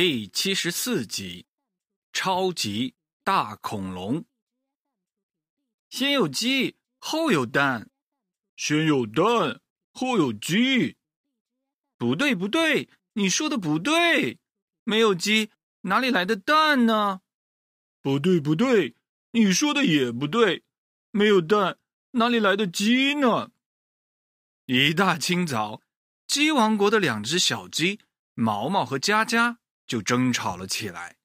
[0.00, 1.46] 第七十四集：
[2.12, 2.94] 超级
[3.24, 4.24] 大恐龙。
[5.90, 7.88] 先有鸡，后有蛋；
[8.56, 10.96] 先有蛋，后有鸡。
[11.96, 14.38] 不对，不对，你说的不对。
[14.84, 17.22] 没有鸡，哪里来的蛋呢？
[18.00, 18.94] 不对，不对，
[19.32, 20.62] 你说的也不对。
[21.10, 21.76] 没有蛋，
[22.12, 23.50] 哪里来的鸡呢？
[24.66, 25.82] 一大清早，
[26.28, 27.98] 鸡王国的两只小鸡
[28.34, 29.58] 毛毛和佳佳。
[29.88, 31.16] 就争吵了起来，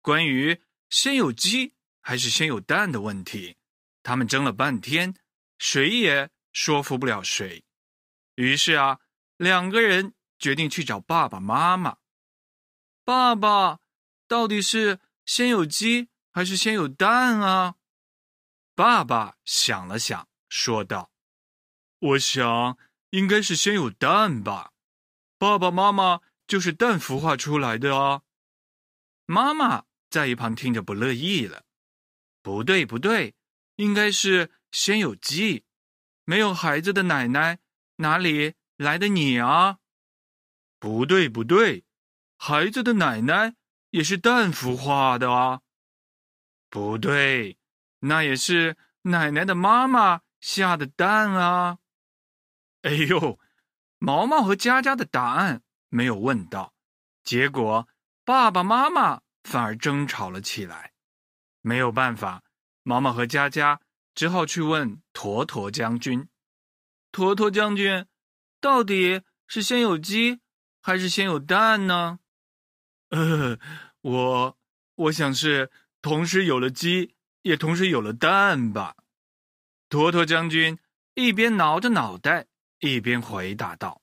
[0.00, 3.56] 关于先有鸡还是先有蛋的问题，
[4.04, 5.16] 他们争了半天，
[5.58, 7.64] 谁也说服不了谁。
[8.36, 9.00] 于是啊，
[9.36, 11.98] 两个人决定去找爸爸妈妈。
[13.04, 13.80] 爸爸，
[14.28, 17.74] 到底是先有鸡还是先有蛋啊？
[18.76, 21.10] 爸爸想了想，说道
[21.98, 22.78] ：“我想
[23.10, 24.72] 应该是先有蛋吧。”
[25.36, 26.20] 爸爸妈妈。
[26.46, 28.22] 就是蛋孵化出来的啊！
[29.26, 31.64] 妈妈在一旁听着不乐意了。
[32.42, 33.34] 不对，不对，
[33.74, 35.64] 应该是先有鸡，
[36.24, 37.58] 没有孩子的奶奶
[37.96, 39.78] 哪里来的你啊？
[40.78, 41.84] 不对，不对，
[42.36, 43.56] 孩子的奶奶
[43.90, 45.62] 也是蛋孵化的啊！
[46.70, 47.58] 不对，
[48.00, 51.78] 那也是奶奶的妈妈下的蛋啊！
[52.82, 53.40] 哎呦，
[53.98, 55.64] 毛毛和佳佳的答案。
[55.88, 56.74] 没有问到，
[57.22, 57.88] 结果
[58.24, 60.92] 爸爸妈妈反而争吵了起来。
[61.62, 62.42] 没有办法，
[62.82, 63.80] 毛毛和佳佳
[64.14, 66.28] 只好去问坨坨将军
[67.10, 68.06] ：“坨坨将军，
[68.60, 70.40] 到底是先有鸡
[70.80, 72.20] 还是先有蛋呢？”
[73.10, 73.58] 呃，
[74.00, 74.58] 我
[74.94, 75.70] 我想是
[76.02, 78.96] 同时有了鸡，也同时有了蛋吧。
[79.88, 80.78] 坨坨将军
[81.14, 82.46] 一边挠着脑袋，
[82.80, 84.02] 一边回答道：“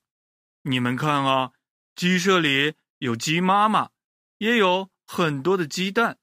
[0.62, 1.52] 你们看啊。”
[1.96, 3.90] 鸡舍里有鸡妈妈，
[4.38, 6.18] 也有很多的鸡蛋，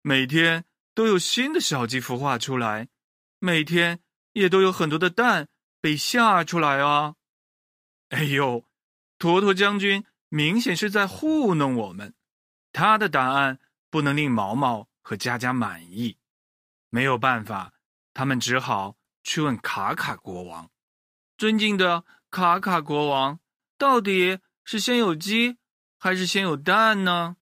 [0.00, 0.64] 每天
[0.94, 2.88] 都有新的小鸡孵化出来，
[3.40, 4.00] 每天
[4.34, 5.48] 也都有很多的蛋
[5.80, 7.16] 被下出来啊！
[8.10, 8.64] 哎呦，
[9.18, 12.14] 坨坨将军明显是在糊弄我们，
[12.72, 13.58] 他的答案
[13.90, 16.16] 不能令毛毛和佳佳满意，
[16.90, 17.72] 没有办法，
[18.14, 20.70] 他们只好去问卡卡国王
[21.36, 23.40] ：“尊敬的卡卡国王，
[23.76, 24.38] 到底？”
[24.70, 25.56] 是先有鸡
[25.98, 27.36] 还是先有蛋呢？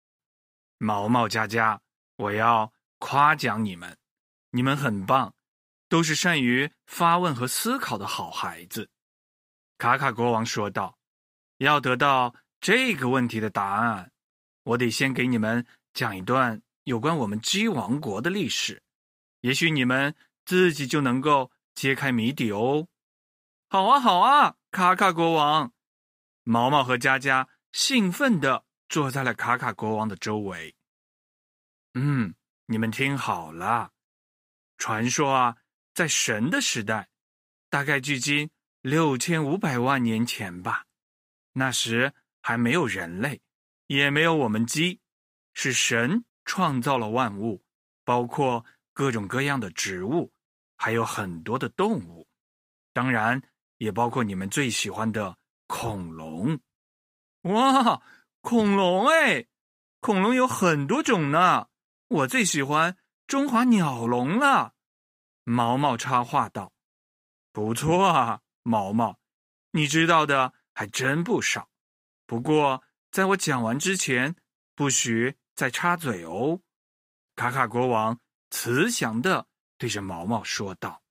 [0.78, 1.82] 毛毛佳佳，
[2.18, 3.98] 我要夸奖你们，
[4.52, 5.34] 你们很棒，
[5.90, 8.92] 都是善于发问和思考的好孩子。
[9.80, 11.00] 卡卡国王说道
[11.58, 14.12] ：“要得到这个问题的答案，
[14.62, 15.66] 我得先给你们
[15.96, 18.84] 讲一段有关我们鸡王国的历史，
[19.42, 20.16] 也许你们
[20.46, 22.88] 自己就能够揭开谜底哦。”
[23.68, 25.72] 好啊，好啊，卡卡国王。
[26.46, 30.76] 毛毛和佳佳兴奋地坐在了卡卡国王的周围。
[31.96, 32.36] 嗯，
[32.68, 33.92] 你们听好了，
[34.78, 35.58] 传说啊，
[35.96, 37.10] 在神的时代，
[37.70, 38.50] 大概距今
[38.82, 40.86] 六千五百万年前吧，
[41.54, 42.14] 那时
[42.44, 43.42] 还没有人类，
[43.88, 45.00] 也没有我们鸡，
[45.56, 47.64] 是神创造了万物，
[48.04, 48.64] 包括
[48.94, 50.32] 各种各样的植物，
[50.78, 52.28] 还有很多的动物，
[52.94, 53.42] 当然
[53.78, 55.36] 也包括你们最喜欢的。
[55.68, 56.60] 恐龙，
[57.42, 58.02] 哇，
[58.42, 59.48] 恐龙哎，
[60.00, 61.70] 恐龙有很多种呢。
[62.08, 64.76] 我最喜欢中华鸟龙了。
[65.44, 66.72] 毛毛插话道
[67.52, 69.18] ：“不错啊，毛毛，
[69.72, 71.68] 你知道的还真不少。
[72.28, 74.36] 不过，在我讲完之前，
[74.76, 76.62] 不许再插嘴哦。”
[77.36, 78.20] 卡卡国王
[78.52, 79.48] 慈祥的
[79.80, 81.02] 对着毛毛说道：“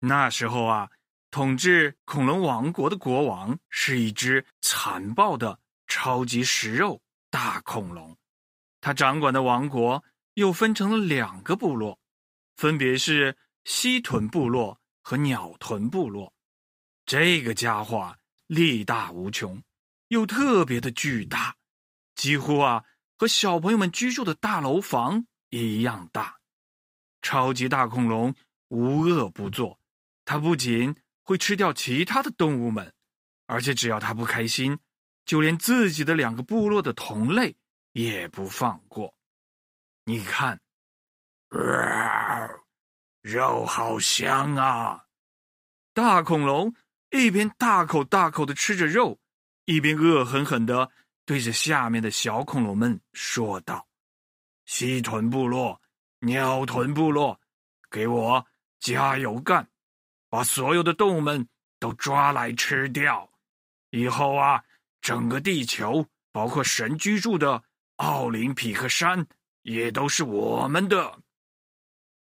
[0.00, 0.90] 那时候啊。”
[1.30, 8.16] 统治恐龙王国的国王是一只残暴的超级食肉大恐龙，
[8.80, 10.02] 他掌管的王国
[10.34, 11.98] 又分成了两个部落，
[12.56, 16.32] 分别是蜥豚部落和鸟豚部落。
[17.04, 18.16] 这个家伙
[18.46, 19.62] 力大无穷，
[20.08, 21.56] 又特别的巨大，
[22.14, 22.84] 几乎啊
[23.16, 26.38] 和小朋友们居住的大楼房一样大。
[27.20, 28.34] 超级大恐龙
[28.68, 29.78] 无恶不作，
[30.24, 30.94] 它不仅
[31.28, 32.94] 会吃掉其他的动物们，
[33.44, 34.78] 而且只要他不开心，
[35.26, 37.54] 就连自己的两个部落的同类
[37.92, 39.14] 也不放过。
[40.04, 40.58] 你看，
[43.20, 45.04] 肉好香啊！
[45.92, 46.74] 大恐龙
[47.10, 49.20] 一边大口大口的吃着肉，
[49.66, 50.90] 一边恶狠狠的
[51.26, 53.86] 对着下面的小恐龙们说道
[54.64, 55.82] ：“西豚部落、
[56.20, 57.38] 鸟豚部落，
[57.90, 58.46] 给我
[58.80, 59.68] 加油干！”
[60.28, 61.48] 把所有的动物们
[61.78, 63.30] 都抓来吃掉，
[63.90, 64.62] 以后啊，
[65.00, 67.62] 整个地球包括神居住的
[67.96, 69.26] 奥林匹克山，
[69.62, 71.20] 也都是我们的。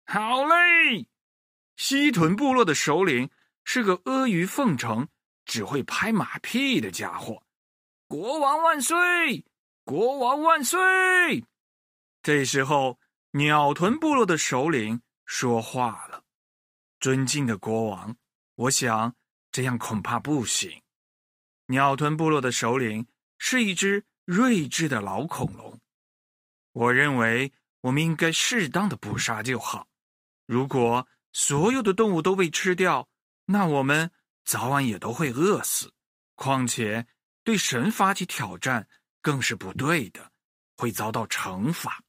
[0.05, 1.07] 好嘞！
[1.77, 3.29] 西屯部落的首领
[3.63, 5.07] 是个阿谀奉承、
[5.45, 7.41] 只会拍马屁的家伙。
[8.07, 9.45] 国王万岁！
[9.85, 10.77] 国王万岁！
[12.21, 12.99] 这时候，
[13.31, 16.12] 鸟屯部落的首领说话了
[17.03, 18.15] ：“尊敬的国王，
[18.55, 19.13] 我想
[19.51, 20.81] 这样恐怕不行。”
[21.67, 23.05] 鸟屯部落的首领
[23.37, 25.81] 是一只睿智的老恐龙。
[26.71, 27.51] 我认为
[27.81, 29.89] 我们应该适当的捕杀就好。
[30.45, 33.09] 如果所有的动物都被吃掉，
[33.47, 34.09] 那我们
[34.45, 35.91] 早晚也都会饿死。
[36.35, 37.05] 况且
[37.43, 38.87] 对神发起挑战
[39.21, 40.31] 更是不对的，
[40.77, 42.01] 会遭到惩罚。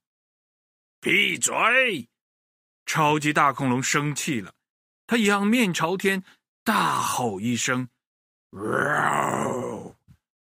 [1.01, 2.09] 闭嘴！
[2.87, 4.55] 超级大恐龙生气了，
[5.07, 6.25] 他仰面朝天，
[6.63, 7.89] 大吼一声：“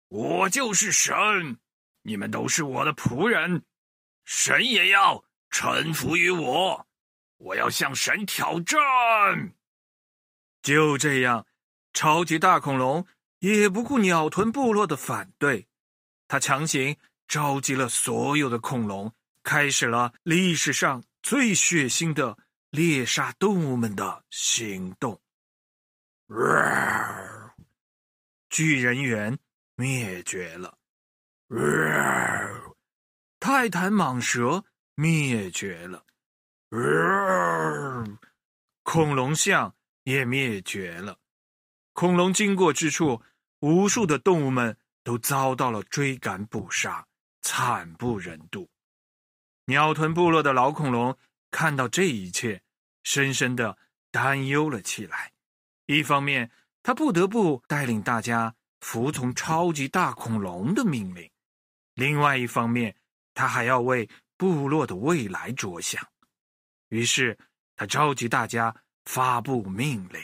[0.10, 1.58] 我就是神，
[2.04, 3.64] 你们都是我的仆人，
[4.24, 6.88] 神也要臣服于我。”
[7.38, 8.80] 我要向神挑战！
[10.62, 11.46] 就这样，
[11.92, 13.06] 超级大恐龙
[13.40, 15.68] 也不顾鸟豚部落的反对，
[16.30, 16.96] 他强行
[17.28, 19.14] 召集了所有的恐龙，
[19.44, 22.38] 开始了历史上最血腥的
[22.76, 25.22] 猎杀动物们的行动。
[28.50, 29.40] 巨人猿
[29.76, 30.78] 灭绝了，
[33.40, 36.04] 泰坦蟒蛇灭绝了。
[38.84, 39.74] 恐龙象
[40.04, 41.18] 也灭绝了。
[41.94, 43.24] 恐龙经过之处，
[43.60, 47.08] 无数的动物们都遭到了追赶捕杀，
[47.42, 48.70] 惨不忍睹。
[49.64, 51.18] 鸟豚部落的老恐龙
[51.52, 52.62] 看到这一切，
[53.06, 53.78] 深深的
[54.12, 55.32] 担忧了起来。
[55.86, 56.52] 一方面，
[56.84, 61.30] 他不得不带领大家服从超级大恐龙的命令；
[61.94, 62.94] 另外一方面，
[63.34, 66.06] 他还要为部落的未来着想。
[66.90, 67.38] 于是，
[67.78, 68.76] 他召集大家
[69.06, 70.22] 发布命令：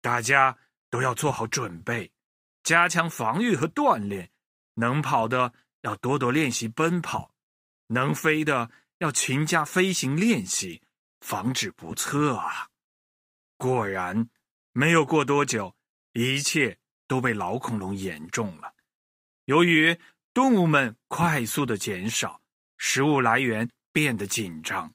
[0.00, 0.58] 大家
[0.88, 2.10] 都要做好准备，
[2.64, 4.28] 加强防御和锻炼。
[4.74, 5.52] 能跑的
[5.82, 7.34] 要多多练习奔跑，
[7.88, 10.80] 能飞的要勤加飞行练习，
[11.20, 12.68] 防止不测啊！
[13.56, 14.28] 果然，
[14.72, 15.76] 没有过多久，
[16.12, 18.74] 一切都被老恐龙言中了。
[19.44, 19.98] 由于
[20.32, 22.40] 动物们快速的减少，
[22.78, 24.94] 食物来源变得紧张。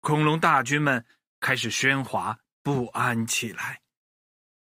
[0.00, 1.06] 恐龙大军们
[1.40, 3.80] 开始喧哗不安起来。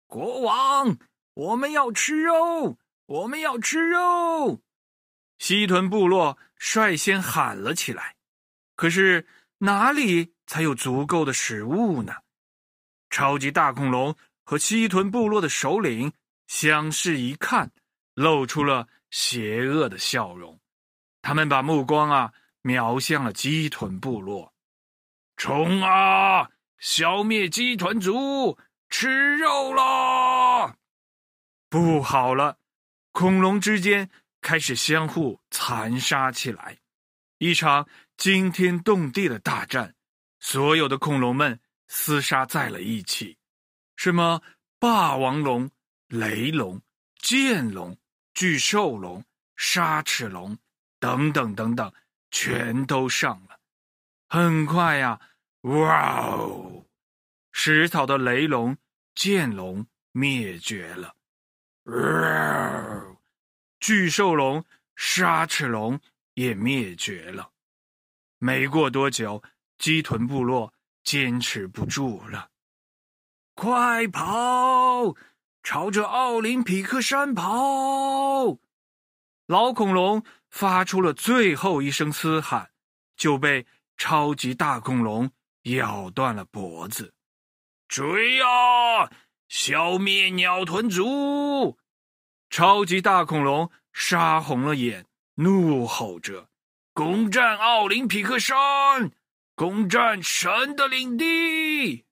[0.06, 0.98] 国王，
[1.32, 4.60] 我们要吃肉，我们要吃肉！
[5.38, 8.16] 西屯部落率先喊了起来。
[8.76, 9.26] 可是
[9.58, 12.12] 哪里才有足够的食物呢？
[13.10, 16.12] 超级大恐龙和西屯部落的首领
[16.46, 17.70] 相视一看，
[18.14, 20.60] 露出了邪恶的笑容。
[21.22, 22.32] 他们把目光啊
[22.62, 24.52] 瞄向了鸡豚部落。
[25.36, 26.50] 冲啊！
[26.78, 28.58] 消灭鸡豚族，
[28.90, 30.76] 吃肉了！
[31.70, 32.58] 不好了，
[33.12, 34.10] 恐龙之间
[34.42, 36.76] 开始相互残杀起来，
[37.38, 39.94] 一场惊天动地的大战，
[40.46, 41.58] 所有的恐龙们
[41.88, 43.38] 厮杀在了一起。
[43.96, 44.42] 什么
[44.78, 45.70] 霸王龙、
[46.08, 46.82] 雷龙、
[47.16, 47.96] 剑龙、
[48.34, 49.24] 巨兽龙、
[49.56, 50.58] 鲨齿龙
[51.00, 51.90] 等等等等，
[52.30, 53.58] 全都上了。
[54.28, 55.18] 很快呀，
[55.62, 56.84] 哇哦！
[57.50, 58.76] 食草的雷龙、
[59.14, 61.16] 剑龙灭绝了，
[61.84, 63.16] 哇哦
[63.80, 64.62] 巨兽龙、
[64.94, 65.98] 鲨齿龙
[66.34, 67.50] 也灭绝了。
[68.38, 69.42] 没过多久，
[69.84, 70.72] 鸡豚部落
[71.02, 72.48] 坚持不住了，
[73.54, 75.14] 快跑！
[75.62, 78.56] 朝着奥林匹克山跑！
[79.44, 82.70] 老恐龙发出了最后一声嘶喊，
[83.14, 83.66] 就被。
[83.98, 85.30] 超级大恐龙
[85.64, 87.12] 咬断了脖子，
[87.86, 89.12] 追啊！
[89.48, 91.76] 消灭鸟豚族！
[92.48, 96.48] 超级大恐龙杀红了眼，怒吼着
[96.94, 99.12] ：“攻占奥林匹克山，
[99.54, 102.04] 攻占神的领地！”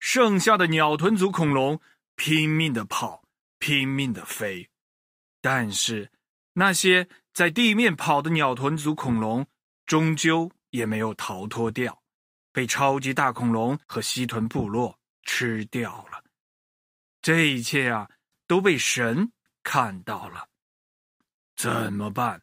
[0.00, 1.80] 剩下的鸟豚族恐龙
[2.16, 3.22] 拼命的跑，
[3.58, 4.68] 拼命的飞，
[5.40, 6.10] 但是
[6.54, 9.46] 那些在地面跑的鸟豚族恐龙
[9.86, 10.50] 终究。
[10.72, 12.02] 也没有逃脱掉，
[12.50, 16.24] 被超级大恐龙和西屯部落吃掉了。
[17.20, 18.08] 这一切啊，
[18.46, 19.30] 都被神
[19.62, 20.48] 看到了。
[21.56, 22.40] 怎么办？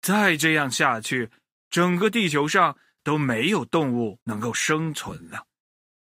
[0.00, 1.30] 再这样下去，
[1.68, 5.46] 整个地球上都没有动物能够生存了。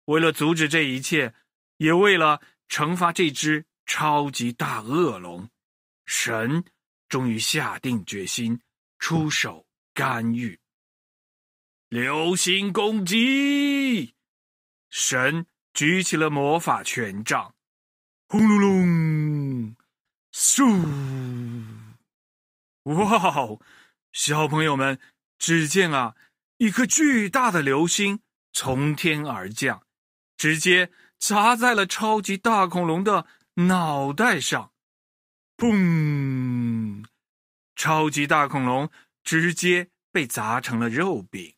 [0.04, 1.34] 为了阻止这一切，
[1.78, 5.50] 也为了惩罚这只超级大恶龙，
[6.04, 6.64] 神
[7.08, 8.60] 终于下定决心
[9.00, 10.60] 出手干预。
[11.88, 14.14] 流星攻击！
[14.88, 17.56] 神举起了魔法权杖，
[18.28, 19.76] 轰隆隆，
[20.32, 20.84] 嗖！
[22.84, 23.58] 哇，
[24.12, 25.00] 小朋友们，
[25.36, 26.14] 只见啊，
[26.58, 28.20] 一颗巨大的流星
[28.52, 29.82] 从天而降，
[30.38, 34.72] 直接砸在了超级大恐龙的脑袋上，
[35.56, 37.04] 嘣！
[37.74, 38.90] 超级大恐龙
[39.22, 41.54] 直接被砸成了肉饼。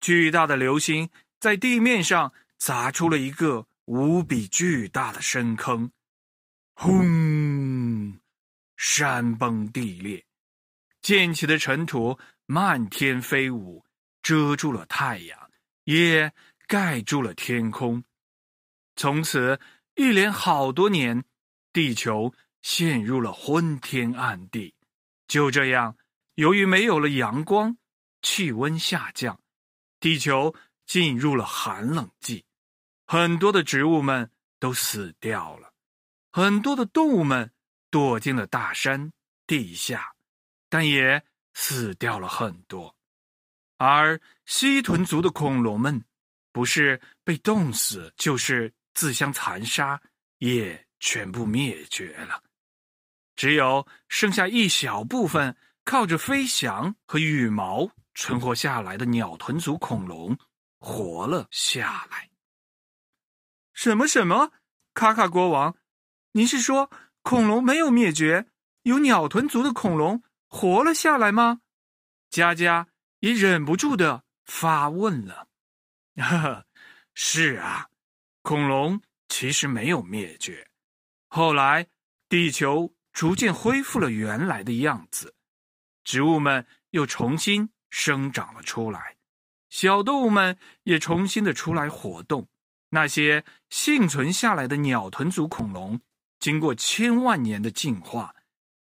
[0.00, 5.92] 巨大的流星在地面上砸出了一个无比巨大的深坑，
[6.74, 8.18] 轰！
[8.76, 10.26] 山崩地裂，
[11.00, 13.85] 溅起的尘土漫天飞舞，
[14.26, 15.52] 遮住了太阳，
[15.84, 16.34] 也
[16.66, 18.02] 盖住了天空。
[18.96, 19.60] 从此，
[19.94, 21.22] 一连好多年，
[21.72, 24.74] 地球陷入了昏天暗地。
[25.28, 25.96] 就这样，
[26.34, 27.78] 由于没有了阳光，
[28.20, 29.40] 气温下降。
[30.00, 30.56] 地球
[30.86, 32.44] 进入了寒冷季，
[33.06, 35.72] 很多的植物们都死掉了，
[36.32, 37.52] 很多的动物们
[37.92, 39.12] 躲进了大山
[39.46, 40.16] 地下，
[40.68, 42.95] 但也死掉了很多。
[43.76, 46.04] 而西屯族的恐龙们，
[46.52, 50.00] 不是被冻死，就是自相残杀，
[50.38, 52.42] 也全部灭绝了。
[53.34, 57.90] 只有剩下一小部分靠着飞翔和羽毛。
[58.18, 60.38] 存活下来的鸟臀族恐龙
[60.78, 62.30] 活了下来。
[63.74, 64.52] 什么什么？
[64.94, 65.76] 卡卡国王，
[66.32, 66.90] 您是说
[67.20, 68.46] 恐龙没有灭绝，
[68.84, 71.60] 有鸟臀族的恐龙活了下来吗？
[72.30, 72.88] 佳佳
[73.26, 75.48] 也忍不住的发问了。
[76.14, 76.66] 呵呵，
[77.12, 77.88] 是啊，
[78.42, 80.68] 恐龙其实没有灭绝。
[81.26, 81.88] 后来，
[82.28, 85.34] 地球逐渐恢复了原来的样子，
[86.04, 87.68] 植物们又重新。
[87.88, 89.16] 生长了出来，
[89.70, 92.46] 小动物们也重新的出来活动。
[92.90, 96.00] 那些幸存下来的鸟臀族恐龙，
[96.38, 98.34] 经过千万年的进化，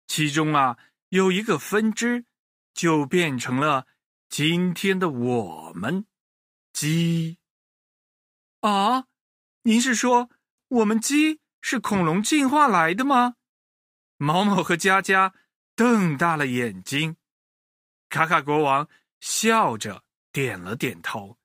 [0.08, 0.76] 其中啊
[1.10, 2.24] 有一个分支，
[2.72, 3.86] 就变成了
[4.36, 6.06] 今天的我们——
[6.74, 7.38] 鸡。
[8.62, 9.06] 啊，
[9.62, 10.28] 您是说
[10.66, 13.36] 我们鸡是恐龙进化来的吗？
[14.16, 15.36] 毛毛和佳佳
[15.76, 17.16] 瞪大了眼睛。
[18.08, 18.88] 卡卡国王。
[19.20, 21.38] 笑着点了点头，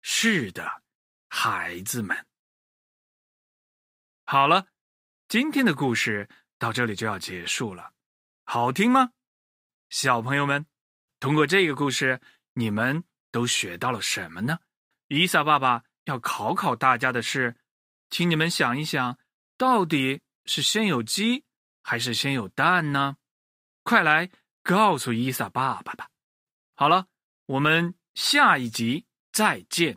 [0.00, 0.82] 是的，
[1.28, 2.26] 孩子们。
[4.24, 4.68] 好了，
[5.28, 7.92] 今天的故事到这里就要结束了，
[8.44, 9.12] 好听吗？
[9.90, 10.66] 小朋友们，
[11.24, 12.20] 通过这个故事，
[12.52, 13.02] 你们
[13.32, 14.58] 都学到了什么呢？
[15.08, 17.56] 伊萨爸爸要考考大家的是，
[18.10, 19.18] 请你们想一想，
[19.56, 21.46] 到底是先有鸡
[21.82, 23.16] 还是先有蛋呢？
[23.84, 24.28] 快来
[24.62, 26.10] 告诉伊萨爸爸吧。
[26.74, 27.06] 好了，
[27.46, 29.96] 我们下一集再见。